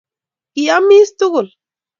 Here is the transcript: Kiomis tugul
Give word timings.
Kiomis 0.53 1.09
tugul 1.17 1.47